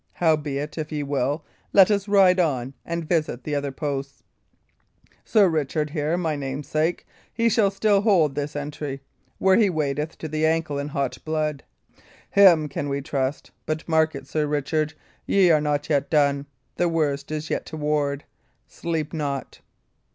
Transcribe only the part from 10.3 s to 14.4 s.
ankles in hot blood. Him can we trust. But mark it,